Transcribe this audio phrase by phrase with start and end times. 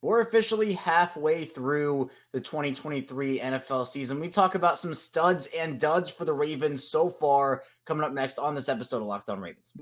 [0.00, 4.20] We're officially halfway through the 2023 NFL season.
[4.20, 7.64] We talk about some studs and duds for the Ravens so far.
[7.84, 9.72] Coming up next on this episode of Locked On Ravens.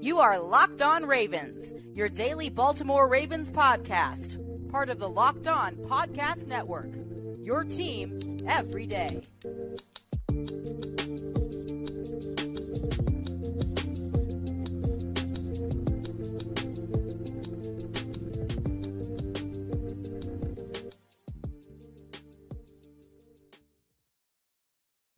[0.00, 5.76] You are Locked On Ravens, your daily Baltimore Ravens podcast, part of the Locked On
[5.76, 6.90] Podcast Network.
[7.40, 9.22] Your team every day.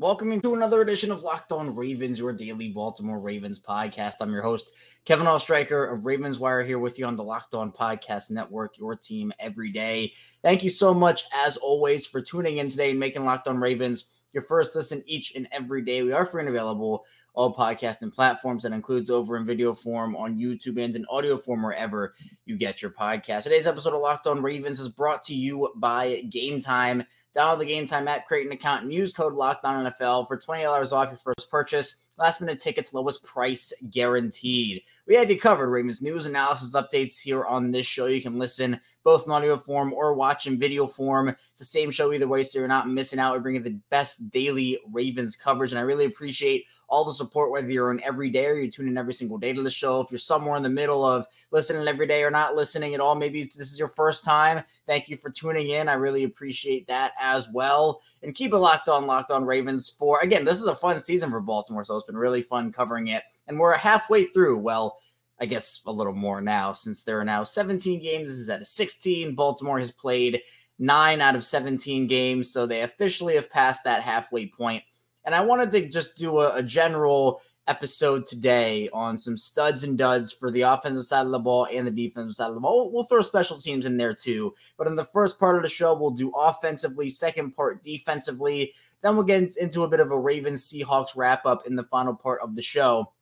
[0.00, 4.14] Welcoming to another edition of Locked On Ravens, your daily Baltimore Ravens podcast.
[4.22, 4.72] I'm your host,
[5.04, 8.96] Kevin Oestreicher of Ravens Wire, here with you on the Locked On Podcast Network, your
[8.96, 10.14] team every day.
[10.42, 14.06] Thank you so much, as always, for tuning in today and making Locked On Ravens
[14.32, 16.02] your first listen each and every day.
[16.02, 18.62] We are free and available all podcasting platforms.
[18.62, 22.14] That includes over in video form on YouTube and in audio form wherever
[22.46, 23.44] you get your podcast.
[23.44, 27.04] Today's episode of Locked On Ravens is brought to you by Game Time.
[27.36, 31.10] Download the Game Time app, create an account, and use code LOCKEDONNFL for $20 off
[31.10, 32.02] your first purchase.
[32.20, 34.82] Last minute tickets, lowest price guaranteed.
[35.06, 38.04] We have you covered, Ravens news, analysis, updates here on this show.
[38.04, 41.30] You can listen both in audio form or watch in video form.
[41.30, 43.32] It's the same show either way, so you're not missing out.
[43.32, 47.70] We're bringing the best daily Ravens coverage, and I really appreciate all the support, whether
[47.70, 50.00] you're on every day or you tune in every single day to the show.
[50.00, 53.14] If you're somewhere in the middle of listening every day or not listening at all,
[53.14, 54.64] maybe this is your first time.
[54.86, 55.88] Thank you for tuning in.
[55.88, 58.02] I really appreciate that as well.
[58.24, 61.30] And keep it locked on, locked on Ravens for again, this is a fun season
[61.30, 63.22] for Baltimore, so it's been really fun covering it.
[63.46, 64.58] And we're halfway through.
[64.58, 64.98] Well,
[65.40, 68.48] I guess a little more now since there are now 17 games.
[68.48, 69.34] At a 16.
[69.34, 70.42] Baltimore has played
[70.78, 74.82] nine out of 17 games, so they officially have passed that halfway point.
[75.24, 79.96] And I wanted to just do a, a general episode today on some studs and
[79.96, 82.76] duds for the offensive side of the ball and the defensive side of the ball.
[82.76, 84.54] We'll, we'll, throw special teams in there too.
[84.76, 88.72] But in the first part of the show, we'll do offensively, second part defensively.
[89.02, 92.14] Then we'll get into a bit of a Ravens Seahawks wrap up in the final
[92.14, 93.12] part of the show.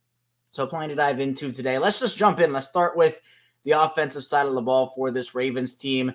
[0.50, 1.78] So, plenty to dive into today.
[1.78, 2.52] Let's just jump in.
[2.52, 3.20] Let's start with
[3.64, 6.14] the offensive side of the ball for this Ravens team.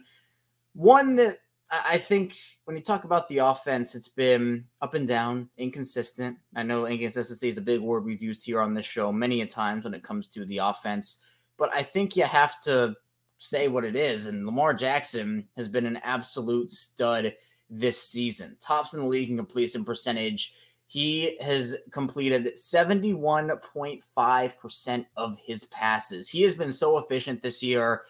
[0.74, 1.38] One that
[1.86, 6.38] I think when you talk about the offense, it's been up and down, inconsistent.
[6.56, 9.48] I know inconsistency is a big word we've used here on this show many a
[9.48, 11.24] times when it comes to the offense,
[11.58, 12.96] but I think you have to
[13.40, 14.28] say what it is.
[14.28, 17.34] And Lamar Jackson has been an absolute stud
[17.70, 18.58] this season.
[18.60, 20.54] Tops in the league in completion percentage.
[20.88, 26.30] He has completed 71.5% of his passes.
[26.30, 28.04] He has been so efficient this year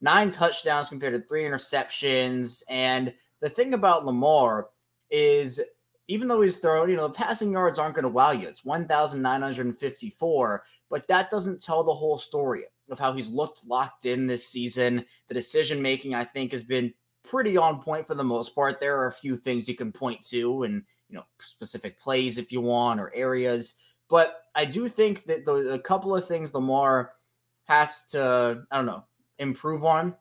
[0.00, 2.62] nine touchdowns compared to three interceptions.
[2.68, 4.68] And the thing about Lamar
[5.10, 5.60] is
[6.10, 8.48] even though he's thrown, you know, the passing yards aren't going to wow you.
[8.48, 14.26] It's 1,954, but that doesn't tell the whole story of how he's looked locked in
[14.26, 15.04] this season.
[15.28, 18.80] The decision making, I think, has been pretty on point for the most part.
[18.80, 22.50] There are a few things you can point to and, you know, specific plays if
[22.50, 23.76] you want or areas.
[24.08, 27.12] But I do think that the, the couple of things Lamar
[27.66, 29.04] has to, I don't know,
[29.40, 30.14] improve on.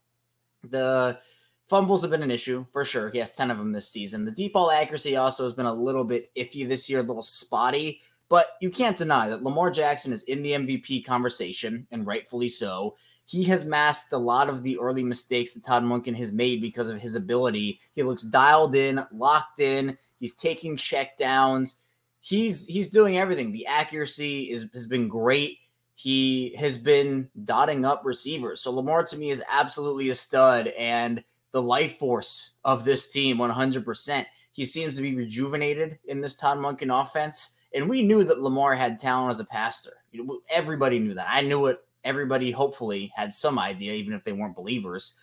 [0.63, 1.19] The
[1.67, 3.09] fumbles have been an issue for sure.
[3.09, 4.25] He has 10 of them this season.
[4.25, 7.21] The deep ball accuracy also has been a little bit iffy this year, a little
[7.21, 12.49] spotty, but you can't deny that Lamar Jackson is in the MVP conversation, and rightfully
[12.49, 12.95] so.
[13.25, 16.89] He has masked a lot of the early mistakes that Todd Monken has made because
[16.89, 17.79] of his ability.
[17.93, 19.95] He looks dialed in, locked in.
[20.19, 21.81] He's taking check downs.
[22.21, 23.51] He's he's doing everything.
[23.51, 25.59] The accuracy is has been great.
[25.99, 28.61] He has been dotting up receivers.
[28.61, 31.21] So Lamar to me is absolutely a stud and
[31.51, 34.25] the life force of this team 100%.
[34.53, 37.57] He seems to be rejuvenated in this Todd Monken offense.
[37.73, 39.97] And we knew that Lamar had talent as a passer.
[40.49, 41.27] Everybody knew that.
[41.29, 41.83] I knew it.
[42.05, 45.15] Everybody hopefully had some idea, even if they weren't believers.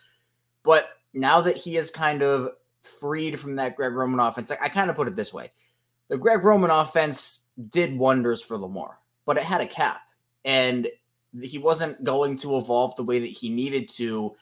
[0.63, 2.51] But now that he is kind of
[2.83, 5.53] freed from that Greg Roman offense, I kind of put it this way
[6.09, 10.03] the Greg Roman offense did wonders for Lamar, but it had a cap
[10.47, 10.89] and
[11.43, 14.35] he wasn't going to evolve the way that he needed to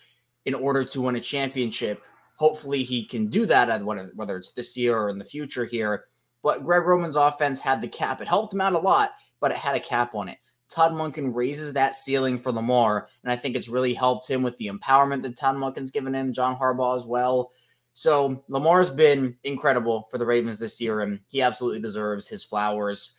[0.45, 2.03] in order to win a championship.
[2.37, 6.05] Hopefully, he can do that, whether it's this year or in the future here.
[6.43, 8.21] But Greg Roman's offense had the cap.
[8.21, 10.39] It helped him out a lot, but it had a cap on it.
[10.69, 14.57] Todd Monken raises that ceiling for Lamar, and I think it's really helped him with
[14.59, 17.53] the empowerment that Todd Monken's given him, John Harbaugh as well.
[17.93, 23.15] So Lamar's been incredible for the Ravens this year, and he absolutely deserves his flowers.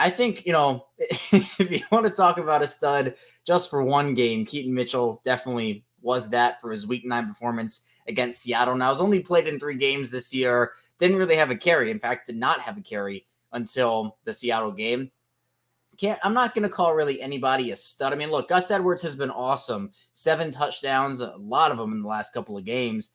[0.00, 3.14] I think, you know, if you want to talk about a stud
[3.46, 8.42] just for one game, Keaton Mitchell definitely was that for his week nine performance against
[8.42, 8.74] Seattle.
[8.76, 11.90] Now, he's only played in three games this year, didn't really have a carry.
[11.90, 15.10] In fact, did not have a carry until the Seattle game.
[15.98, 18.12] can't I'm not going to call really anybody a stud.
[18.12, 19.90] I mean, look, Gus Edwards has been awesome.
[20.14, 23.10] Seven touchdowns, a lot of them in the last couple of games.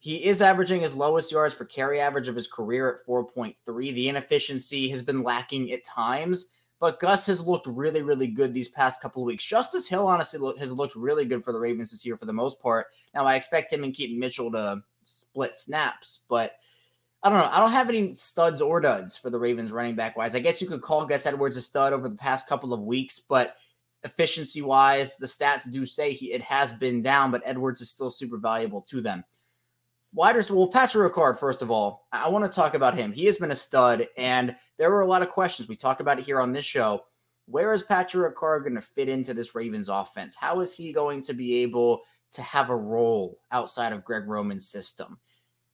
[0.00, 3.54] He is averaging his lowest yards per carry average of his career at 4.3.
[3.94, 6.48] The inefficiency has been lacking at times,
[6.80, 9.44] but Gus has looked really, really good these past couple of weeks.
[9.44, 12.62] Justice Hill honestly has looked really good for the Ravens this year for the most
[12.62, 12.86] part.
[13.14, 16.54] Now I expect him and Keaton Mitchell to split snaps, but
[17.22, 17.50] I don't know.
[17.50, 20.34] I don't have any studs or duds for the Ravens running back wise.
[20.34, 23.20] I guess you could call Gus Edwards a stud over the past couple of weeks,
[23.20, 23.56] but
[24.02, 28.10] efficiency wise, the stats do say he it has been down, but Edwards is still
[28.10, 29.22] super valuable to them.
[30.12, 33.12] Wide receiver, well, Patrick Ricard, first of all, I want to talk about him.
[33.12, 35.68] He has been a stud, and there were a lot of questions.
[35.68, 37.04] We talked about it here on this show.
[37.46, 40.34] Where is Patrick Ricard going to fit into this Ravens offense?
[40.34, 42.02] How is he going to be able
[42.32, 45.18] to have a role outside of Greg Roman's system?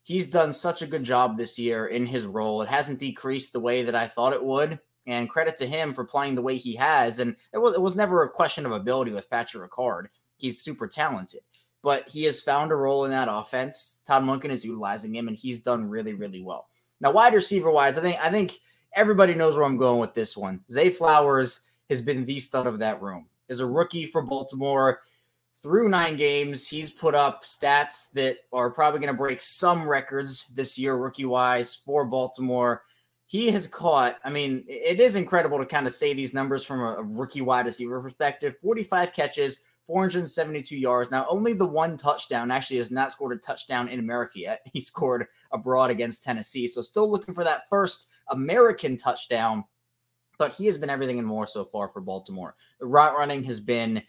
[0.03, 2.61] He's done such a good job this year in his role.
[2.61, 4.79] It hasn't decreased the way that I thought it would.
[5.07, 7.21] And credit to him for playing the way he has.
[7.21, 10.07] And it was, it was never a question of ability with Patrick Ricard.
[10.37, 11.43] He's super talented
[11.87, 14.01] but he has found a role in that offense.
[14.05, 16.67] Todd Monken is utilizing him, and he's done really, really well.
[17.01, 18.59] Now, wide receiver wise, I think I think
[18.93, 20.59] everybody knows where I'm going with this one.
[20.69, 23.27] Zay Flowers has been the stud of that room.
[23.49, 24.99] Is a rookie for Baltimore.
[25.63, 30.49] Through nine games, he's put up stats that are probably going to break some records
[30.57, 32.83] this year, rookie wise, for Baltimore.
[33.27, 36.81] He has caught, I mean, it is incredible to kind of say these numbers from
[36.81, 41.11] a, rookie wide receiver perspective 45 catches, 472 yards.
[41.11, 44.61] Now, only the one touchdown actually has not scored a touchdown in America yet.
[44.73, 46.67] He scored abroad against Tennessee.
[46.67, 49.65] So, still looking for that first American touchdown.
[50.39, 52.57] But he has been everything and more so far for Baltimore.
[52.79, 54.03] The route running has been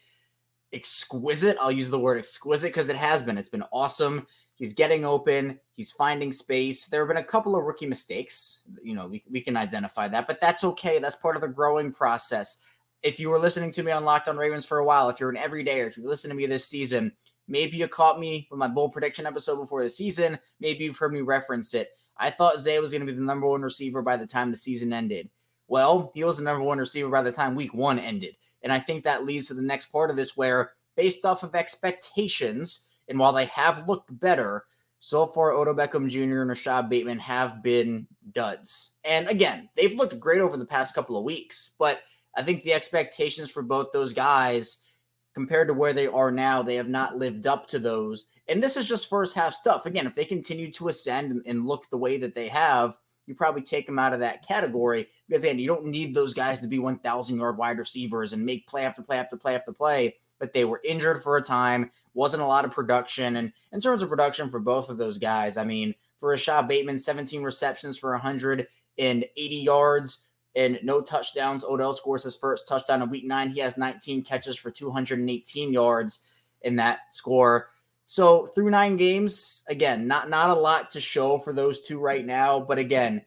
[0.73, 1.55] exquisite.
[1.61, 3.37] I'll use the word exquisite because it has been.
[3.37, 4.27] It's been awesome.
[4.55, 5.59] He's getting open.
[5.73, 6.87] He's finding space.
[6.87, 8.63] There have been a couple of rookie mistakes.
[8.81, 10.99] You know, we, we can identify that, but that's okay.
[10.99, 12.59] That's part of the growing process
[13.03, 15.29] if you were listening to me on Locked On Ravens for a while, if you're
[15.29, 17.11] an everyday if you listen to me this season,
[17.47, 20.39] maybe you caught me with my bold prediction episode before the season.
[20.59, 21.89] Maybe you've heard me reference it.
[22.17, 24.57] I thought Zay was going to be the number one receiver by the time the
[24.57, 25.29] season ended.
[25.67, 28.35] Well, he was the number one receiver by the time week one ended.
[28.63, 31.53] And I think that leads to the next part of this where, based off of
[31.53, 34.65] expectations, and while they have looked better,
[34.99, 36.41] so far Odell Beckham Jr.
[36.41, 38.93] and Rashod Bateman have been duds.
[39.03, 42.01] And again, they've looked great over the past couple of weeks, but–
[42.37, 44.85] I think the expectations for both those guys
[45.33, 48.27] compared to where they are now, they have not lived up to those.
[48.47, 49.85] And this is just first half stuff.
[49.85, 53.61] Again, if they continue to ascend and, look the way that they have, you probably
[53.61, 56.79] take them out of that category because again, you don't need those guys to be
[56.79, 60.15] 1,000 yard wide receivers and make play after play after play after play.
[60.39, 63.35] But they were injured for a time, wasn't a lot of production.
[63.35, 66.99] And in terms of production for both of those guys, I mean, for Rashod Bateman,
[66.99, 70.26] 17 receptions for 180 yards
[70.57, 71.63] and no touchdowns.
[71.63, 73.51] Odell scores his first touchdown in week nine.
[73.51, 76.25] He has 19 catches for 218 yards
[76.63, 77.69] in that score.
[78.07, 82.25] So through nine games, again, not not a lot to show for those two right
[82.25, 82.59] now.
[82.59, 83.23] But again,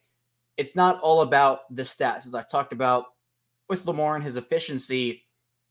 [0.57, 3.07] it's not all about the stats, as I talked about
[3.69, 5.23] with Lamar and his efficiency.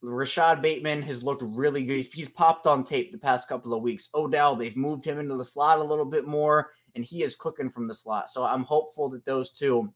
[0.02, 1.98] Rashod Bateman has looked really good.
[1.98, 4.08] He's, he's popped on tape the past couple of weeks.
[4.16, 7.70] Odell, they've moved him into the slot a little bit more, and he is cooking
[7.70, 8.30] from the slot.
[8.30, 9.94] So I'm hopeful that those two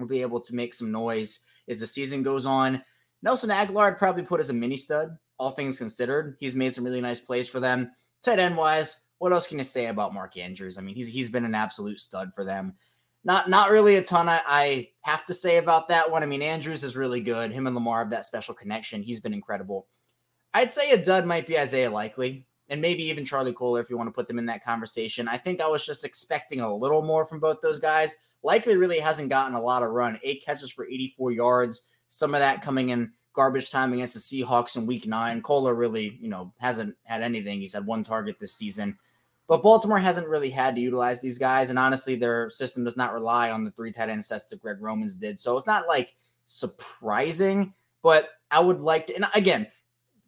[0.00, 2.82] will be able to make some noise as the season goes on.
[3.22, 6.36] Nelson I'd probably put as a mini stud, all things considered.
[6.40, 7.90] He's made some really nice plays for them.
[8.22, 10.78] Tight end wise, what else can you say about Mark Andrews?
[10.78, 12.74] I mean, he's he's been an absolute stud for them.
[13.24, 16.22] Not not really a ton I, I have to say about that one.
[16.22, 17.52] I mean, Andrews is really good.
[17.52, 19.02] Him and Lamar have that special connection.
[19.02, 19.86] He's been incredible.
[20.54, 23.98] I'd say a dud might be Isaiah Likely and maybe even Charlie Kolar if you
[23.98, 25.28] want to put them in that conversation.
[25.28, 28.98] I think I was just expecting a little more from both those guys likely really
[28.98, 30.18] hasn't gotten a lot of run.
[30.22, 31.82] Eight catches for 84 yards.
[32.08, 35.42] Some of that coming in garbage time against the Seahawks in week nine.
[35.42, 37.60] Kolar really, you know, hasn't had anything.
[37.60, 38.96] He's had one target this season.
[39.46, 41.70] But Baltimore hasn't really had to utilize these guys.
[41.70, 44.76] And honestly, their system does not rely on the three tight end sets that Greg
[44.80, 45.40] Romans did.
[45.40, 46.14] So it's not like
[46.46, 49.14] surprising, but I would like to.
[49.16, 49.66] And again,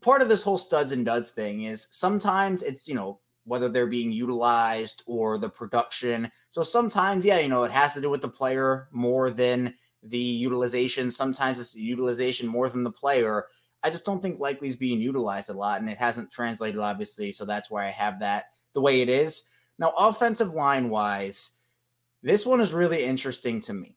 [0.02, 3.86] part of this whole studs and duds thing is sometimes it's, you know, whether they're
[3.86, 6.30] being utilized or the production.
[6.50, 10.18] So sometimes, yeah, you know, it has to do with the player more than the
[10.18, 11.10] utilization.
[11.10, 13.46] Sometimes it's utilization more than the player.
[13.82, 17.32] I just don't think Likely's being utilized a lot, and it hasn't translated, obviously.
[17.32, 19.44] So that's why I have that the way it is.
[19.78, 21.58] Now, offensive line wise,
[22.22, 23.96] this one is really interesting to me.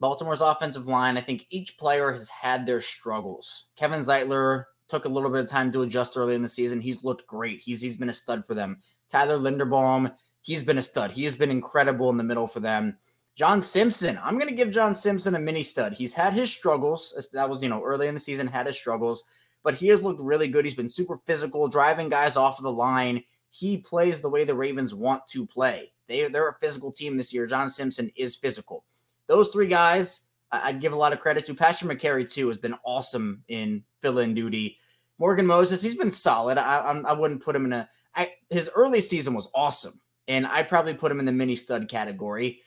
[0.00, 3.66] Baltimore's offensive line, I think each player has had their struggles.
[3.76, 6.80] Kevin Zeitler took a little bit of time to adjust early in the season.
[6.80, 7.60] He's looked great.
[7.60, 8.80] He's he's been a stud for them.
[9.08, 11.10] Tyler Linderbaum, he's been a stud.
[11.10, 12.96] He has been incredible in the middle for them.
[13.34, 14.18] John Simpson.
[14.22, 15.94] I'm going to give John Simpson a mini stud.
[15.94, 17.28] He's had his struggles.
[17.32, 19.24] That was, you know, early in the season, had his struggles,
[19.62, 20.64] but he has looked really good.
[20.64, 23.22] He's been super physical, driving guys off of the line.
[23.50, 25.92] He plays the way the Ravens want to play.
[26.08, 27.46] They, they're a physical team this year.
[27.46, 28.84] John Simpson is physical.
[29.28, 31.54] Those three guys, I'd give a lot of credit to.
[31.54, 34.78] Patrick Mekari, too, has been awesome in fill in duty.
[35.18, 36.58] Morgan Moses, he's been solid.
[36.58, 37.88] I, I, I wouldn't put him in a.
[38.14, 41.88] I, his early season was awesome, and I'd probably put him in the mini stud
[41.88, 42.60] category.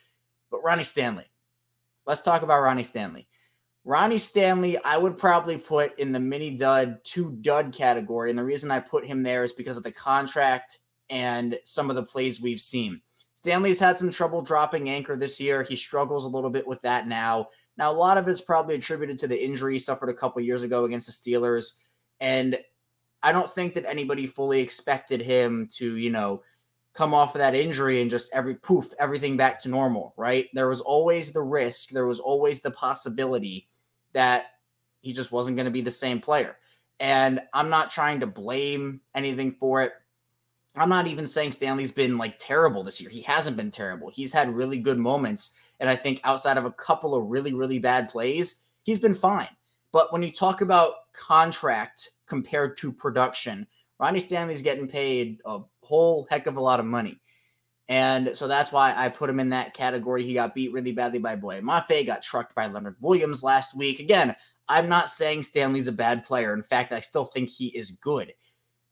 [0.49, 1.25] But Ronnie Stanley,
[2.07, 3.27] let's talk about Ronnie Stanley.
[3.83, 8.31] Ronnie Stanley, I would probably put in the mini dud to dud category.
[8.31, 10.79] And the reason I put him there is because of the contract
[11.11, 13.01] and some of the plays we've seen.
[13.35, 15.61] Stanley's had some trouble dropping anchor this year.
[15.61, 17.49] He struggles a little bit with that now.
[17.77, 20.63] Now, a lot of it's probably attributed to the injury he suffered a couple years
[20.63, 21.77] ago against the Steelers.
[22.19, 22.57] And
[23.21, 26.41] I don't think that anybody fully expected him to, you know,
[26.93, 30.47] come off of that injury and just every poof, everything back to normal, right?
[30.53, 33.67] There was always the risk, there was always the possibility
[34.13, 34.45] that
[35.01, 36.55] he just wasn't going to be the same player.
[37.01, 39.91] And I'm not trying to blame anything for it.
[40.75, 43.09] I'm not even saying Stanley's been like terrible this year.
[43.09, 44.09] He hasn't been terrible.
[44.09, 45.55] He's had really good moments.
[45.79, 49.49] And I think outside of a couple of really, really bad plays, he's been fine.
[49.91, 53.67] But when you talk about contract compared to production,
[53.99, 57.19] Ronnie Stanley's getting paid a whole heck of a lot of money.
[57.87, 60.23] And so that's why I put him in that category.
[60.23, 63.99] He got beat really badly by Boye Mafe, got trucked by Leonard Williams last week.
[63.99, 64.35] Again,
[64.67, 66.53] I'm not saying Stanley's a bad player.
[66.53, 68.33] In fact, I still think he is good.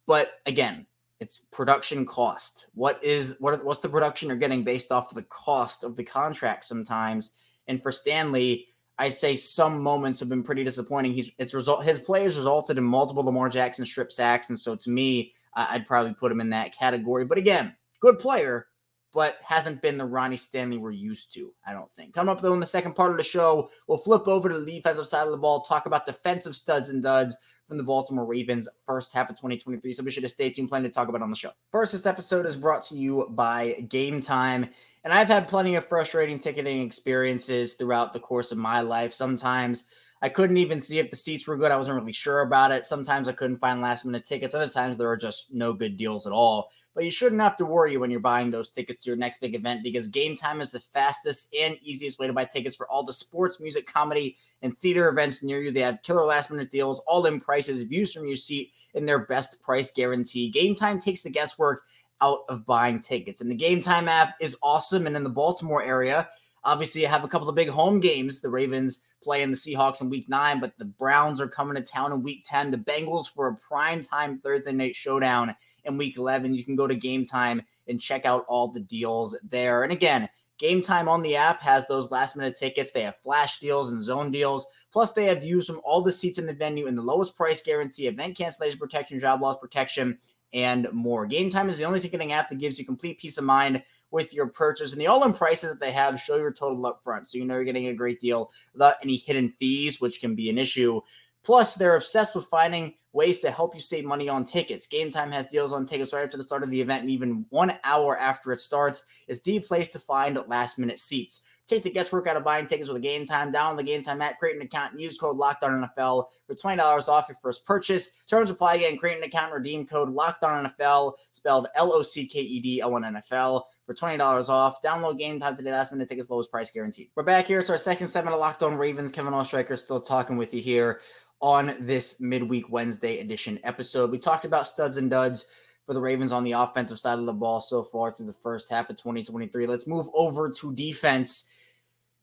[0.05, 0.85] But again,
[1.19, 2.67] it's production cost.
[2.73, 6.03] What is what what's the production you're getting based off of the cost of the
[6.03, 7.31] contract sometimes?
[7.67, 8.67] And for Stanley,
[8.97, 11.13] I'd say some moments have been pretty disappointing.
[11.13, 14.89] He's it's result his plays resulted in multiple Lamar Jackson strip sacks, and so to
[14.89, 17.25] me, I'd probably put him in that category.
[17.25, 18.67] But again, good player,
[19.13, 22.13] but hasn't been the Ronnie Stanley we're used to, I don't think.
[22.13, 24.73] Coming up, though, in the second part of the show, we'll flip over to the
[24.73, 28.67] defensive side of the ball, talk about defensive studs and duds from the Baltimore Ravens
[28.85, 29.93] first half of 2023.
[29.93, 31.51] So be sure to stay tuned, plenty to talk about on the show.
[31.71, 34.69] First, this episode is brought to you by Game Time.
[35.03, 39.11] And I've had plenty of frustrating ticketing experiences throughout the course of my life.
[39.13, 39.89] Sometimes
[40.21, 41.71] I couldn't even see if the seats were good.
[41.71, 42.85] I wasn't really sure about it.
[42.85, 44.53] Sometimes I couldn't find last minute tickets.
[44.53, 46.71] Other times there were just no good deals at all.
[46.95, 49.55] But you shouldn't have to worry when you're buying those tickets to your next big
[49.55, 53.03] event because Game Time is the fastest and easiest way to buy tickets for all
[53.03, 55.71] the sports, music, comedy, and theater events near you.
[55.71, 59.25] They have killer last minute deals, all in prices, views from your seat, and their
[59.25, 60.51] best price guarantee.
[60.51, 61.81] Game Time takes the guesswork
[62.21, 63.41] out of buying tickets.
[63.41, 65.07] And the Game Time app is awesome.
[65.07, 66.29] And in the Baltimore area,
[66.63, 68.39] obviously, you have a couple of big home games.
[68.39, 72.11] The Ravens playing the Seahawks in week nine, but the Browns are coming to town
[72.11, 72.71] in week 10.
[72.71, 76.53] The Bengals for a prime time Thursday night showdown in week 11.
[76.53, 79.83] You can go to game time and check out all the deals there.
[79.83, 82.91] And again, Game Time on the app has those last minute tickets.
[82.91, 84.65] They have flash deals and zone deals.
[84.91, 87.61] Plus, they have views from all the seats in the venue and the lowest price
[87.61, 90.17] guarantee, event cancellation protection, job loss protection,
[90.53, 91.25] and more.
[91.25, 94.33] Game Time is the only ticketing app that gives you complete peace of mind with
[94.33, 94.91] your purchase.
[94.91, 97.27] And the all in prices that they have show your total up front.
[97.27, 100.49] So you know you're getting a great deal without any hidden fees, which can be
[100.49, 101.01] an issue.
[101.43, 104.87] Plus, they're obsessed with finding ways to help you save money on tickets.
[104.87, 107.45] Game Time has deals on tickets right after the start of the event, and even
[107.49, 111.41] one hour after it starts is the place to find last minute seats.
[111.65, 113.51] Take the guesswork out of buying tickets with Game Time.
[113.51, 117.29] Download the Game Time app, create an account, and use code LOCKEDONNFL for $20 off
[117.29, 118.09] your first purchase.
[118.27, 118.97] Terms apply again.
[118.97, 124.81] Create an account redeem code LOCKEDONNFL, spelled L-O-C-K-E-D-O-N-N-F-L for $20 off.
[124.81, 125.71] Download Game Time today.
[125.71, 127.09] Last minute tickets, lowest price guaranteed.
[127.15, 127.59] We're back here.
[127.59, 129.13] It's our second segment of Locked On Ravens.
[129.13, 130.99] Kevin Oestreicher still talking with you here
[131.43, 134.09] on this midweek Wednesday edition episode.
[134.09, 135.45] We talked about studs and duds
[135.85, 138.71] for the Ravens on the offensive side of the ball so far through the first
[138.71, 139.67] half of 2023.
[139.67, 141.49] Let's move over to defense.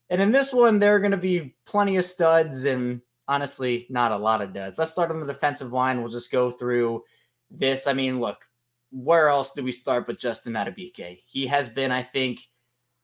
[0.08, 4.10] And in this one, there are going to be plenty of studs and honestly, not
[4.10, 4.78] a lot of duds.
[4.78, 6.00] Let's start on the defensive line.
[6.00, 7.04] We'll just go through
[7.50, 7.86] this.
[7.86, 8.48] I mean, look,
[8.90, 11.22] where else do we start but Justin Madubuike?
[11.26, 12.48] He has been, I think,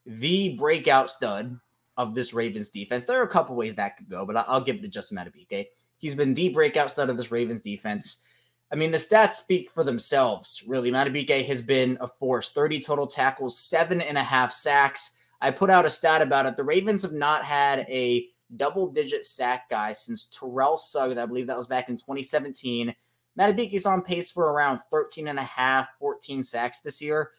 [0.06, 1.60] the breakout stud
[1.98, 3.04] of this Ravens defense.
[3.04, 5.66] There are a couple ways that could go, but I'll give it to Justin Madubuike.
[5.98, 8.22] He's been the breakout stud of this Ravens defense.
[8.72, 10.90] I mean, the stats speak for themselves, really.
[10.90, 15.12] Madubuike has been a force 30 total tackles, seven and a half sacks.
[15.40, 16.56] I put out a stat about it.
[16.56, 21.18] The Ravens have not had a double digit sack guy since Terrell Suggs.
[21.18, 22.94] I believe that was back in 2017.
[23.38, 27.30] is on pace for around 13 and a half, 14 sacks this year.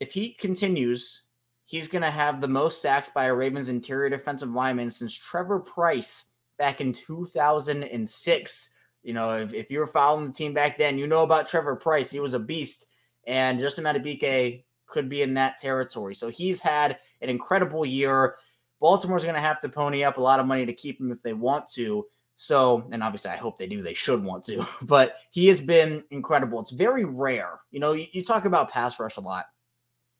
[0.00, 1.22] If he continues,
[1.64, 5.60] he's going to have the most sacks by a Ravens interior defensive lineman since Trevor
[5.60, 8.74] Pryce back in 2006.
[9.02, 11.76] You know, if, if you were following the team back then, you know about Trevor
[11.76, 12.10] Pryce.
[12.10, 12.86] He was a beast.
[13.26, 16.14] And Justin Madubuike could be in that territory.
[16.14, 18.36] So he's had an incredible year.
[18.80, 21.22] Baltimore's going to have to pony up a lot of money to keep him if
[21.22, 22.06] they want to.
[22.36, 23.82] So, and obviously, I hope they do.
[23.82, 26.60] They should want to, but he has been incredible.
[26.60, 27.60] It's very rare.
[27.70, 29.44] You know, you, you talk about pass rush a lot.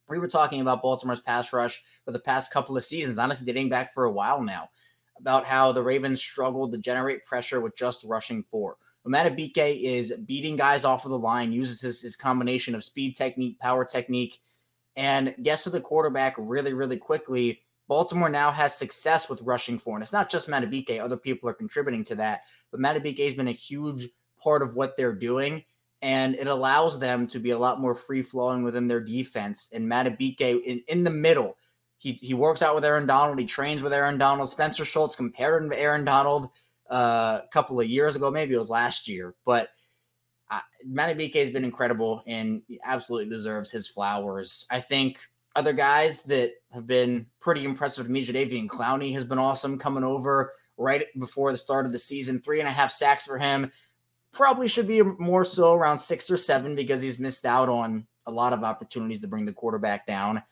[0.08, 3.70] We were talking about Baltimore's pass rush for the past couple of seasons, honestly, dating
[3.70, 4.68] back for a while now,
[5.22, 8.76] about how the Ravens struggled to generate pressure with just rushing four.
[9.06, 13.58] Madubuike is beating guys off of the line, uses his, his combination of speed technique,
[13.58, 14.38] power technique,
[14.96, 17.60] and gets to the quarterback really, really quickly.
[17.88, 19.96] Baltimore now has success with rushing four.
[19.96, 22.42] And it's not just Madubuike, other people are contributing to that.
[22.70, 24.08] But Madubuike has been a huge
[24.42, 25.64] part of what they're doing.
[26.00, 29.70] And it allows them to be a lot more free flowing within their defense.
[29.72, 31.56] And Madubuike in, in the middle,
[32.02, 33.38] he, he works out with Aaron Donald.
[33.38, 34.48] He trains with Aaron Donald.
[34.48, 36.48] Spencer Schultz compared him to Aaron Donald
[36.90, 38.28] uh, a couple of years ago.
[38.28, 39.36] Maybe it was last year.
[39.44, 39.68] But
[40.50, 44.66] uh, Madubuike has been incredible and absolutely deserves his flowers.
[44.68, 45.20] I think
[45.54, 50.54] other guys that have been pretty impressive to me, Clowney has been awesome coming over
[50.76, 52.40] right before the start of the season.
[52.40, 53.70] Three and a half sacks for him.
[54.32, 58.32] Probably should be more so around six or seven because he's missed out on a
[58.32, 60.42] lot of opportunities to bring the quarterback down.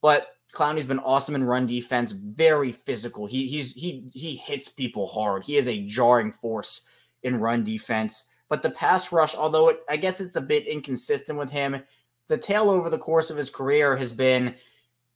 [0.00, 3.26] But Clowney's been awesome in run defense, very physical.
[3.26, 5.44] He he's he he hits people hard.
[5.44, 6.86] He is a jarring force
[7.22, 8.28] in run defense.
[8.48, 11.82] But the pass rush, although it, I guess it's a bit inconsistent with him,
[12.28, 14.54] the tale over the course of his career has been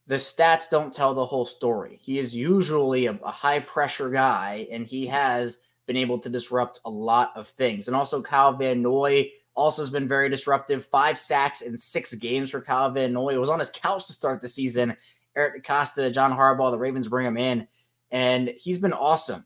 [0.06, 1.98] the stats don't tell the whole story.
[2.00, 6.80] He is usually a, a, high pressure guy, and he has been able to disrupt
[6.84, 7.88] a lot of things.
[7.88, 10.86] And also, Kyle Van Noy also has been very disruptive.
[10.86, 13.34] Five sacks in six games for Kyle Van Noy.
[13.34, 14.96] It was on his couch to start the season.
[15.36, 17.68] Eric DeCosta, John Harbaugh, the Ravens bring him in,
[18.10, 19.44] and he's been awesome.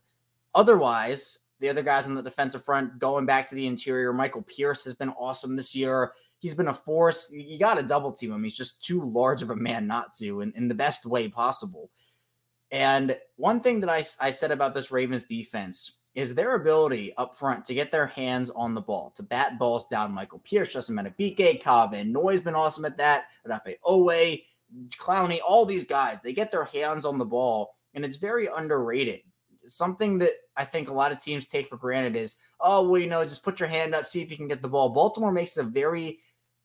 [0.55, 4.85] Otherwise, the other guys on the defensive front going back to the interior, Michael Pierce
[4.85, 7.31] has been awesome this year he's been a force.
[7.33, 8.43] You got to double team him.
[8.43, 11.91] He's just too large of a man not to, in, in the best way possible.
[12.73, 17.39] And one thing that I, I said about this Ravens defense is their ability up
[17.39, 20.13] front to get their hands on the ball, to bat balls down.
[20.13, 23.25] Michael Pierce, Justin Madubuike, Kyle Van Noy's been awesome at that.
[23.47, 24.43] Odafe Oweh,
[24.99, 29.21] Clowney, all these guys, they get their hands on the ball, and it's very underrated.
[29.67, 33.07] Something that I think a lot of teams take for granted is, oh, well, you
[33.07, 34.91] know, just put your hand up, see if you can get the ball.
[34.91, 36.19] Baltimore makes a very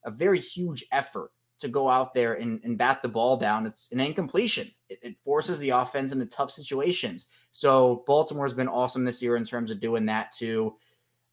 [0.06, 3.66] a very huge effort to go out there and, and bat the ball down.
[3.66, 4.68] It's an incompletion.
[4.90, 7.28] It, it, forces the offense into tough situations.
[7.52, 10.76] So Baltimore's been awesome this year in terms of doing that too.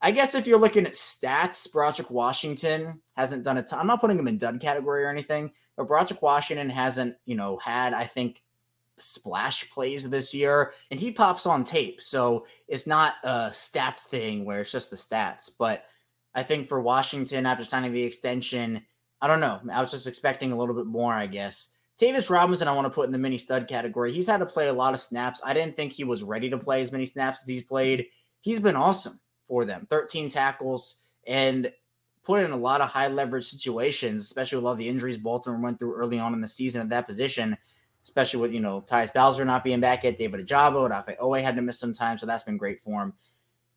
[0.00, 3.80] I guess if you're looking at stats, Broderick Washington hasn't done a ton.
[3.80, 7.56] I'm not putting him in dud category or anything, but Broderick Washington hasn't, you know,
[7.56, 8.42] had, I think,
[8.98, 12.00] splash plays this year, and he pops on tape.
[12.00, 15.50] So it's not a stats thing where it's just the stats.
[15.58, 15.84] But
[16.34, 18.82] I think for Washington after signing the extension,
[19.20, 19.60] I don't know.
[19.72, 21.76] I was just expecting a little bit more, I guess.
[22.00, 24.12] Tavius Robinson, I want to put in the mini stud category.
[24.12, 25.40] He's had to play a lot of snaps.
[25.44, 28.06] I didn't think he was ready to play as many snaps as he's played.
[28.40, 31.70] He's been awesome for them 13 tackles and
[32.24, 35.78] put in a lot of high leverage situations, especially with all the injuries Baltimore went
[35.78, 37.56] through early on in the season at that position,
[38.04, 41.56] especially with, you know, Tyus Bowser not being back yet, David Ojabo, Odafe Oweh had
[41.56, 43.12] to miss some time, so that's been great for him.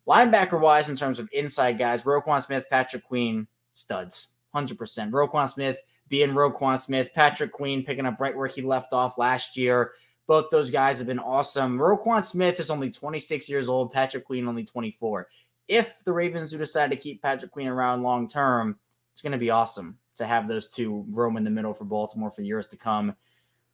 [0.07, 4.77] Linebacker wise, in terms of inside guys, Roquan Smith, Patrick Queen, studs, 100%.
[5.09, 9.57] Roquan Smith being Roquan Smith, Patrick Queen picking up right where he left off last
[9.57, 9.93] year.
[10.27, 11.77] Both those guys have been awesome.
[11.77, 15.27] Roquan Smith is only 26 years old, Patrick Queen only 24.
[15.67, 18.77] If the Ravens do decide to keep Patrick Queen around long term,
[19.11, 22.31] it's going to be awesome to have those two roam in the middle for Baltimore
[22.31, 23.15] for years to come.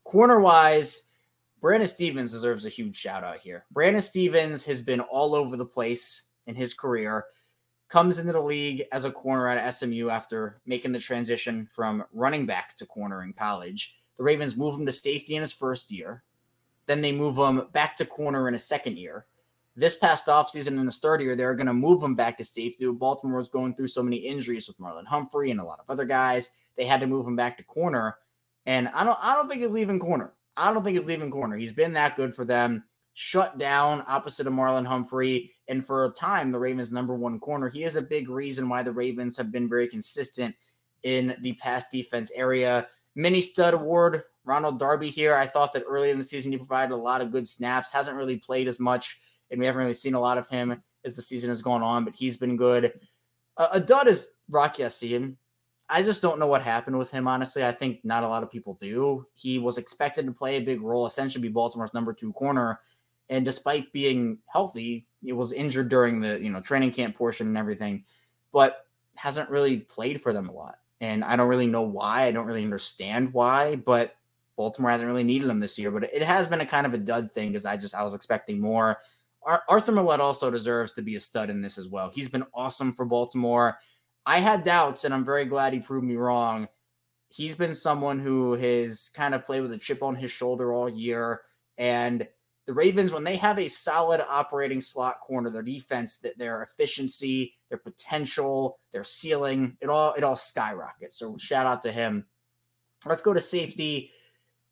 [0.03, 1.11] Corner wise,
[1.59, 3.65] Brandon Stephens deserves a huge shout out here.
[3.71, 7.25] Brandon Stephens has been all over the place in his career.
[7.87, 12.45] Comes into the league as a corner at SMU after making the transition from running
[12.45, 13.97] back to corner in college.
[14.17, 16.23] The Ravens move him to safety in his first year.
[16.87, 19.25] Then they move him back to corner in his second year.
[19.75, 22.85] This past offseason in his third year, they're going to move him back to safety.
[22.91, 26.05] Baltimore was going through so many injuries with Marlon Humphrey and a lot of other
[26.05, 26.49] guys.
[26.75, 28.17] They had to move him back to corner.
[28.65, 30.33] And I don't I don't think he's leaving corner.
[30.57, 31.55] I don't think he's leaving corner.
[31.55, 32.83] He's been that good for them.
[33.13, 35.51] Shut down opposite of Marlon Humphrey.
[35.67, 37.69] And for a time, the Ravens' number one corner.
[37.69, 40.55] He is a big reason why the Ravens have been very consistent
[41.03, 42.87] in the pass defense area.
[43.15, 45.35] Mini stud award, Ronald Darby here.
[45.35, 47.91] I thought that early in the season he provided a lot of good snaps.
[47.91, 49.19] Hasn't really played as much,
[49.51, 52.05] and we haven't really seen a lot of him as the season has gone on,
[52.05, 52.93] but he's been good.
[53.57, 55.37] Uh, a dud is Rock Ya-Sin.
[55.89, 57.65] I just don't know what happened with him, honestly.
[57.65, 59.25] I think not a lot of people do.
[59.33, 62.79] He was expected to play a big role, essentially be Baltimore's number two corner.
[63.29, 67.57] And despite being healthy, he was injured during the you know training camp portion and
[67.57, 68.05] everything,
[68.53, 70.77] but hasn't really played for them a lot.
[71.01, 72.23] And I don't really know why.
[72.23, 74.15] I don't really understand why, but
[74.55, 75.91] Baltimore hasn't really needed him this year.
[75.91, 78.13] But it has been a kind of a dud thing because I just I was
[78.13, 78.99] expecting more.
[79.45, 82.11] Arthur Maulet also deserves to be a stud in this as well.
[82.13, 83.77] He's been awesome for Baltimore.
[84.25, 86.67] I had doubts, and I'm very glad he proved me wrong.
[87.29, 90.89] He's been someone who has kind of played with a chip on his shoulder all
[90.89, 91.41] year.
[91.77, 92.27] And
[92.67, 97.55] the Ravens, when they have a solid operating slot corner, their defense, that their efficiency,
[97.69, 101.17] their potential, their ceiling, it all it all skyrockets.
[101.17, 102.27] So shout out to him.
[103.05, 104.11] Let's go to safety.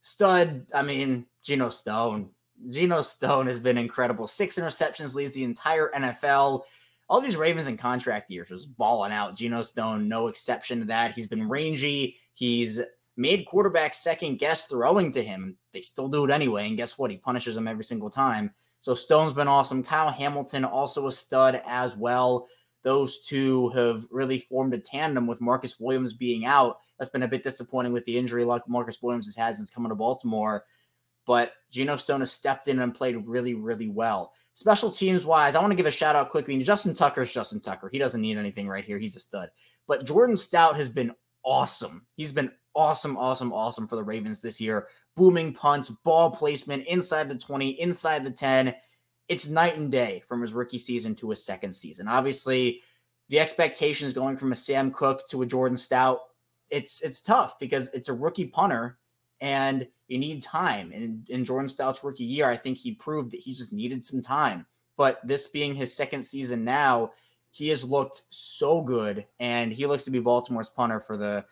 [0.02, 2.30] Stud, I mean, Geno Stone.
[2.70, 4.28] Geno Stone has been incredible.
[4.28, 6.64] Six interceptions, leads the entire NFL.
[7.08, 9.36] All these Ravens in contract years just balling out.
[9.36, 11.14] Geno Stone, no exception to that.
[11.14, 12.18] He's been rangy.
[12.34, 12.82] He's
[13.18, 15.58] made quarterbacks second guess throwing to him.
[15.74, 16.68] They still do it anyway.
[16.68, 17.12] And guess what?
[17.12, 18.52] He punishes them every single time.
[18.82, 19.84] So Stone's been awesome.
[19.84, 22.48] Kyle Hamilton, also a stud as well.
[22.84, 26.78] Those two have really formed a tandem with Marcus Williams being out.
[26.98, 29.90] That's been a bit disappointing with the injury luck Marcus Williams has had since coming
[29.90, 30.64] to Baltimore.
[31.30, 34.34] But Geno Stone has stepped in and played really, really well.
[34.56, 36.58] Special teams wise, I want to give a shout out quickly.
[36.64, 37.88] Justin Tucker is Justin Tucker.
[37.88, 38.98] He doesn't need anything right here.
[38.98, 39.52] He's a stud.
[39.88, 41.14] But Jordan Stout has been
[41.46, 42.08] awesome.
[42.16, 44.88] He's been awesome, awesome, awesome for the Ravens this year.
[45.16, 48.74] Booming punts, ball placement inside the 20, inside the 10.
[49.28, 52.08] It's night and day from his rookie season to his second season.
[52.08, 52.82] Obviously,
[53.28, 56.22] the expectations going from a Sam Koch to a Jordan Stout,
[56.72, 58.99] it's it's tough because it's a rookie punter
[59.42, 60.92] and you need time.
[60.92, 64.22] And in Jordan Stout's rookie year, I think he proved that he just needed some
[64.22, 64.66] time.
[64.98, 67.12] But this being his second season now,
[67.52, 71.46] he has looked so good and he looks to be Baltimore's punter for the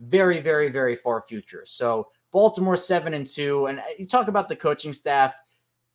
[0.00, 1.64] very, very, very far future.
[1.66, 5.34] So Baltimore seven and two, and uh, you talk about the coaching staff.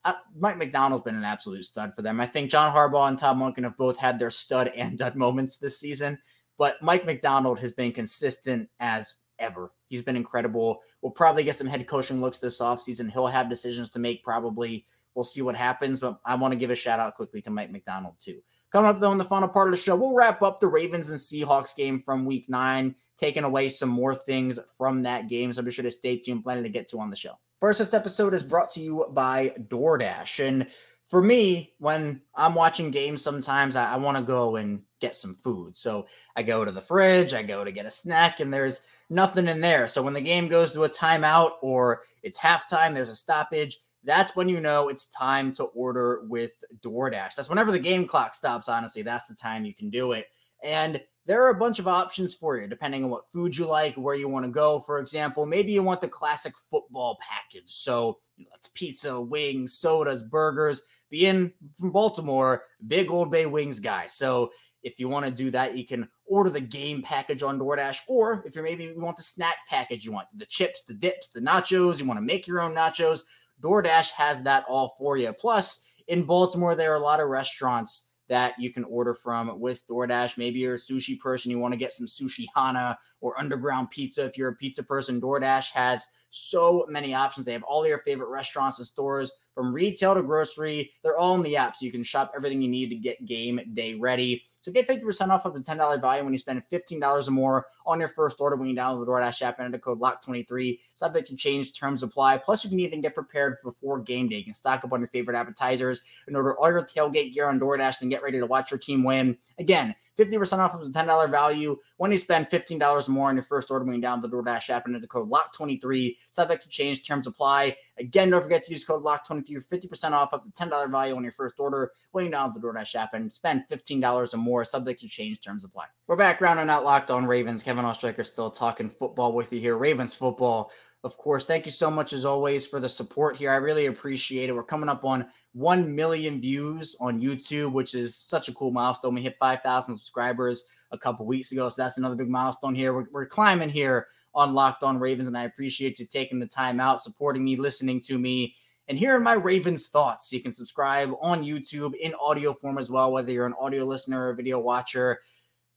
[0.05, 2.21] Uh, Mike Macdonald's been an absolute stud for them.
[2.21, 5.57] I think John Harbaugh and Todd Monken have both had their stud and dud moments
[5.57, 6.19] this season,
[6.57, 9.71] but Mike Macdonald has been consistent as ever.
[9.87, 10.81] He's been incredible.
[11.01, 13.11] We'll probably get some head coaching looks this offseason.
[13.11, 14.85] He'll have decisions to make probably.
[15.15, 17.71] We'll see what happens, but I want to give a shout out quickly to Mike
[17.71, 18.39] Macdonald too.
[18.71, 21.09] Coming up though in the final part of the show, we'll wrap up the Ravens
[21.09, 25.53] and Seahawks game from week nine, taking away some more things from that game.
[25.53, 27.33] So be sure to stay tuned, planning to get to on the show.
[27.59, 30.47] First, this episode is brought to you by DoorDash.
[30.47, 30.67] And
[31.09, 35.35] for me, when I'm watching games, sometimes I, I want to go and get some
[35.35, 35.75] food.
[35.75, 39.47] So I go to the fridge, I go to get a snack, and there's nothing
[39.47, 39.87] in there.
[39.87, 44.37] So when the game goes to a timeout or it's halftime, there's a stoppage that's
[44.37, 47.35] when you know it's time to order with DoorDash.
[47.35, 50.27] That's whenever the game clock stops, honestly, that's the time you can do it.
[50.63, 53.93] And there are a bunch of options for you depending on what food you like,
[53.95, 54.79] where you want to go.
[54.79, 57.69] For example, maybe you want the classic football package.
[57.69, 60.83] So that's pizza, wings, sodas, burgers.
[61.09, 64.07] Being from Baltimore, big Old Bay wings guy.
[64.07, 64.51] So
[64.87, 67.99] if you want to do that, you can order the game package on DoorDash.
[68.07, 71.27] Or if you're maybe you want the snack package, you want the chips, the dips,
[71.27, 73.21] the nachos, you want to make your own nachos.
[73.61, 75.33] DoorDash has that all for you.
[75.33, 79.85] Plus, in Baltimore, there are a lot of restaurants that you can order from with
[79.87, 80.37] DoorDash.
[80.37, 84.25] Maybe you're a sushi person, you want to get some sushi hana or underground pizza.
[84.25, 87.45] If you're a pizza person, DoorDash has so many options.
[87.45, 90.91] They have all your favorite restaurants and stores from retail to grocery.
[91.03, 93.59] They're all in the app, so you can shop everything you need to get game
[93.73, 94.43] day ready.
[94.61, 97.99] So get 50% off up to $10 value when you spend $15 or more on
[97.99, 100.79] your first order when you download the DoorDash app and enter code LOCK23.
[100.93, 102.37] Subject to change, terms apply.
[102.37, 104.37] Plus, you can even get prepared before game day.
[104.37, 107.59] You can stock up on your favorite appetizers and order all your tailgate gear on
[107.59, 109.37] DoorDash and get ready to watch your team win.
[109.57, 113.43] Again, 50% off of the $10 value when you spend $15 or more on your
[113.43, 116.16] first order when you download the DoorDash app and enter the code LOCK23.
[116.31, 117.75] Subject to change, terms apply.
[117.97, 121.23] Again, don't forget to use code LOCK23 for 50% off up to $10 value on
[121.23, 124.63] your first order when you download the DoorDash app and spend $15 or more.
[124.65, 125.85] Subject to change, terms apply.
[126.07, 127.63] We're back rounding out Locked On Ravens.
[127.63, 129.77] Kevin Oestreicher still talking football with you here.
[129.77, 130.71] Ravens football
[131.03, 131.45] of course.
[131.45, 133.51] Thank you so much as always for the support here.
[133.51, 134.53] I really appreciate it.
[134.53, 139.15] We're coming up on 1 million views on YouTube, which is such a cool milestone.
[139.15, 141.69] We hit 5,000 subscribers a couple weeks ago.
[141.69, 142.93] So that's another big milestone here.
[142.93, 146.79] We're, we're climbing here on Locked On Ravens, and I appreciate you taking the time
[146.79, 148.55] out, supporting me, listening to me,
[148.87, 150.31] and hearing my Ravens thoughts.
[150.31, 154.27] You can subscribe on YouTube in audio form as well, whether you're an audio listener
[154.27, 155.19] or a video watcher.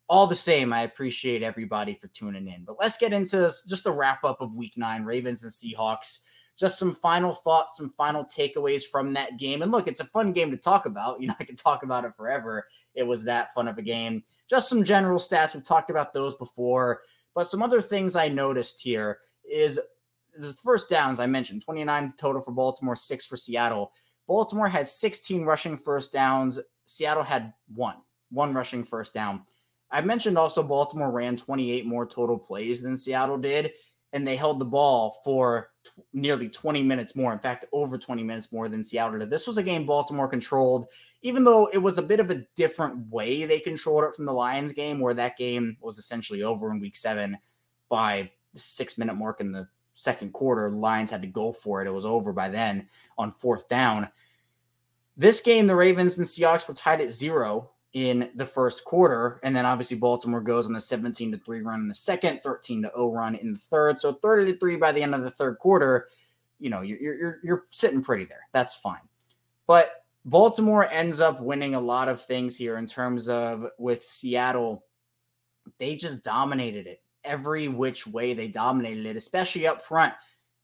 [0.09, 2.65] All the same, I appreciate everybody for tuning in.
[2.65, 6.21] But let's get into just a wrap up of week nine Ravens and Seahawks
[6.61, 9.63] just some final thoughts, some final takeaways from that game.
[9.63, 11.21] And look, it's a fun game to talk about.
[11.21, 12.67] You know, I could talk about it forever.
[12.95, 14.23] It was that fun of a game.
[14.49, 15.55] Just some general stats.
[15.55, 17.01] We've talked about those before.
[17.35, 19.81] But some other things I noticed here is
[20.37, 23.93] the first downs I mentioned 29 total for Baltimore, six for Seattle.
[24.27, 26.61] Baltimore had 16 rushing first downs.
[26.87, 27.97] Seattle had one,
[28.31, 29.43] one rushing first down.
[29.91, 33.73] I mentioned also Baltimore ran 28 more total plays than Seattle did,
[34.13, 37.33] and they held the ball for t- nearly 20 minutes more.
[37.33, 39.31] In fact, over 20 minutes more than Seattle did.
[39.31, 40.87] This was a game Baltimore controlled,
[41.23, 44.33] even though it was a bit of a different way they controlled it from the
[44.33, 47.39] Lions game, where that game was essentially over in week seven
[47.89, 50.71] by the six minute mark in the second quarter.
[50.71, 51.87] Lions had to go for it.
[51.87, 54.09] It was over by then on fourth down.
[55.17, 59.41] This game, the Ravens and Seahawks were tied at zero in the first quarter.
[59.43, 62.83] And then obviously Baltimore goes on the 17 to 3 run in the second, 13
[62.83, 64.01] to 0 run in the third.
[64.01, 66.09] So 30 to 3 by the end of the third quarter,
[66.59, 68.47] you know, you're you're you're sitting pretty there.
[68.53, 69.01] That's fine.
[69.67, 74.85] But Baltimore ends up winning a lot of things here in terms of with Seattle,
[75.79, 77.03] they just dominated it.
[77.25, 80.15] Every which way they dominated it, especially up front.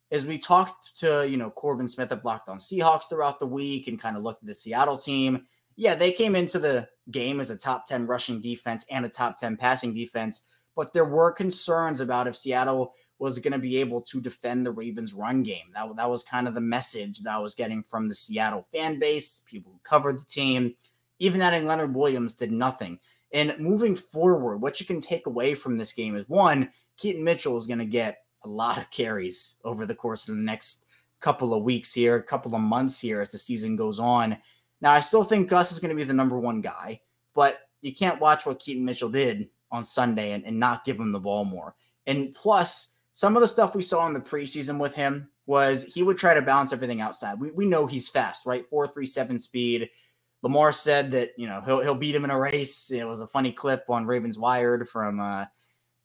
[0.09, 3.87] As we talked to, you know, Corbin Smith of Locked On Seahawks throughout the week
[3.87, 5.43] and kind of looked at the Seattle team,
[5.77, 9.37] yeah, they came into the game as a top 10 rushing defense and a top
[9.37, 10.41] 10 passing defense,
[10.75, 14.71] but there were concerns about if Seattle was going to be able to defend the
[14.71, 15.71] Ravens' run game.
[15.73, 18.99] That, that was kind of the message that I was getting from the Seattle fan
[18.99, 20.75] base, people who covered the team.
[21.19, 22.99] Even adding Leonard Williams did nothing.
[23.31, 27.57] And moving forward, what you can take away from this game is one, Keaton Mitchell
[27.57, 30.85] is going to get a lot of carries over the course of the next
[31.19, 34.37] couple of weeks here, a couple of months here as the season goes on.
[34.81, 37.01] Now, I still think Gus is going to be the number one guy,
[37.33, 41.11] but you can't watch what Keaton Mitchell did on Sunday and, and not give him
[41.11, 41.75] the ball more.
[42.05, 46.03] And plus, some of the stuff we saw in the preseason with him was he
[46.03, 47.39] would try to balance everything outside.
[47.39, 48.69] We, we know he's fast, right?
[48.69, 49.89] 437 speed.
[50.43, 52.91] Lamar said that, you know, he'll, he'll beat him in a race.
[52.91, 55.45] It was a funny clip on Ravens Wired from uh,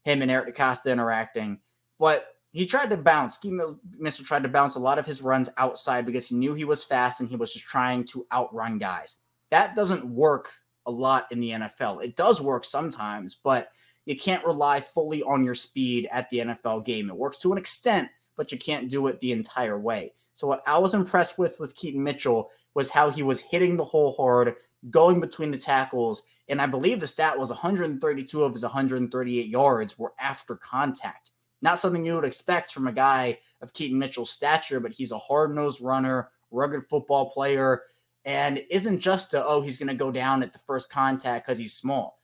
[0.04, 1.61] him and Eric DeCosta interacting.
[1.98, 3.38] But he tried to bounce.
[3.38, 6.65] Keaton Mitchell tried to bounce a lot of his runs outside because he knew he
[6.65, 9.17] was fast and he was just trying to outrun guys.
[9.51, 10.53] That doesn't work
[10.87, 12.05] a lot in the NFL.
[12.05, 13.71] It does work sometimes, but
[14.05, 17.09] you can't rely fully on your speed at the NFL game.
[17.09, 20.12] It works to an extent, but you can't do it the entire way.
[20.35, 23.85] So what I was impressed with with Keaton Mitchell was how he was hitting the
[23.85, 24.57] hole hard,
[24.91, 29.99] going between the tackles, and I believe the stat was 132 of his 138 yards
[29.99, 31.31] were after contact.
[31.62, 35.18] Not something you would expect from a guy of Keaton Mitchell's stature, but he's a
[35.18, 37.83] hard nosed runner, rugged football player,
[38.25, 41.59] and isn't just a, oh, he's going to go down at the first contact because
[41.59, 42.20] he's small.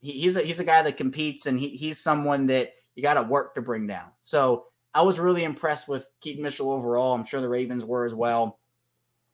[0.00, 3.14] He, he's, a, he's a guy that competes, and he, he's someone that you got
[3.14, 4.10] to work to bring down.
[4.22, 7.14] So I was really impressed with Keaton Mitchell overall.
[7.14, 8.58] I'm sure the Ravens were as well.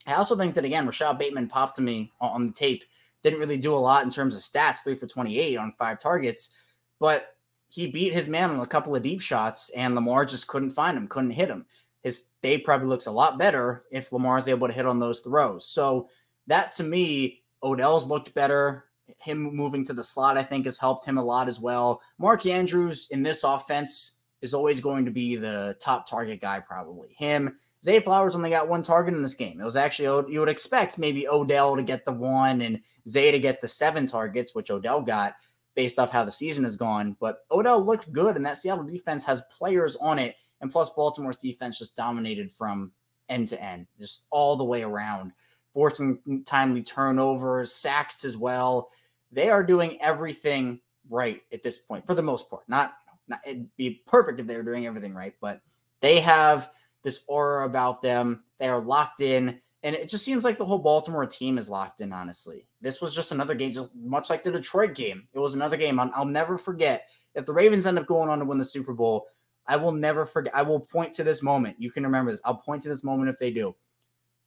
[0.07, 2.85] I also think that, again, Rashod Bateman popped to me on the tape.
[3.23, 6.55] Didn't really do a lot in terms of stats, three for 28 on five targets.
[6.99, 7.37] But
[7.71, 10.97] he beat his man on a couple of deep shots, and Lamar just couldn't find
[10.97, 11.65] him, couldn't hit him.
[12.03, 15.21] His day probably looks a lot better if Lamar is able to hit on those
[15.21, 15.67] throws.
[15.67, 16.09] So
[16.49, 18.87] that to me, Odell's looked better.
[19.19, 22.01] Him moving to the slot, I think, has helped him a lot as well.
[22.19, 27.15] Mark Andrews in this offense is always going to be the top target guy, probably.
[27.19, 29.61] Him, Zay Flowers only got one target in this game.
[29.61, 33.39] It was actually, you would expect maybe Odell to get the one and Zay to
[33.39, 35.35] get the seven targets, which Odell got
[35.75, 37.17] based off how the season has gone.
[37.21, 40.37] But Odell looked good, and that Seattle defense has players on it.
[40.61, 42.93] And plus, Baltimore's defense just dominated from
[43.29, 45.33] end to end, just all the way around,
[45.73, 48.91] forcing timely turnovers, sacks as well.
[49.33, 52.69] They are doing everything right at this point for the most part.
[52.69, 52.95] Not,
[53.29, 55.61] not it'd be perfect if they were doing everything right, but
[56.01, 56.71] they have
[57.03, 58.45] this aura about them.
[58.59, 59.61] They are locked in.
[59.83, 62.67] And it just seems like the whole Baltimore team is locked in, honestly.
[62.81, 65.29] This was just another game, just much like the Detroit game.
[65.33, 66.01] It was another game.
[66.01, 67.09] I'll, I'll, never forget.
[67.35, 69.27] If the Ravens end up going on to win the Super Bowl,
[69.67, 70.55] I will never forget.
[70.55, 71.77] I will point to this moment.
[71.79, 72.41] You can remember this.
[72.45, 73.77] I'll point to this moment if they do.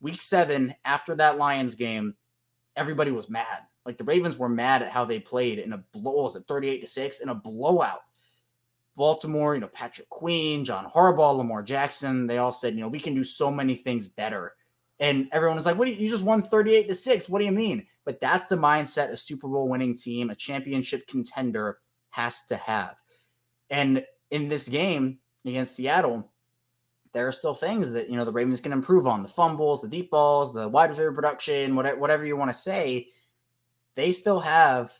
[0.01, 2.15] Week seven, after that Lions game,
[2.75, 3.59] everybody was mad.
[3.85, 6.23] Like the Ravens were mad at how they played in a blow.
[6.23, 8.01] Was it 38 to 6 in a blowout?
[8.95, 12.99] Baltimore, you know, Patrick Queen, John Harbaugh, Lamar Jackson, they all said, you know, we
[12.99, 14.53] can do so many things better
[14.99, 17.29] and everyone was like, "What do you, you just won 38 to 6?
[17.29, 21.07] What do you mean?" But that's the mindset a Super Bowl winning team, a championship
[21.07, 21.79] contender
[22.09, 23.01] has to have.
[23.69, 26.31] And in this game against Seattle,
[27.13, 29.87] there are still things that you know the Ravens can improve on: the fumbles, the
[29.87, 33.07] deep balls, the wide receiver production, whatever, whatever you want to say.
[33.95, 34.91] They still have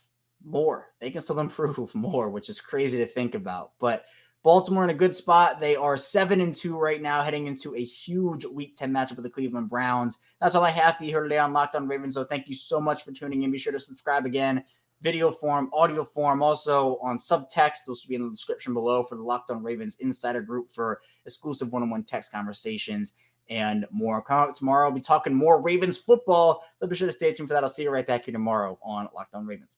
[0.45, 0.89] more.
[0.99, 3.71] They can still improve more, which is crazy to think about.
[3.79, 4.05] But
[4.43, 5.61] Baltimore in a good spot.
[5.61, 9.23] They are seven and two right now, heading into a huge Week Ten matchup with
[9.23, 10.17] the Cleveland Browns.
[10.41, 12.13] That's all I have for you here today on Locked On Ravens.
[12.15, 13.51] So thank you so much for tuning in.
[13.51, 14.65] Be sure to subscribe again,
[15.01, 17.85] video form, audio form, also on subtext.
[17.87, 20.99] Those will be in the description below for the Locked On Ravens Insider Group for
[21.25, 23.13] exclusive one-on-one text conversations
[23.49, 24.21] and more.
[24.21, 24.87] Come out tomorrow.
[24.87, 26.63] I'll be talking more Ravens football.
[26.79, 27.63] So be sure to stay tuned for that.
[27.63, 29.71] I'll see you right back here tomorrow on Locked On Ravens.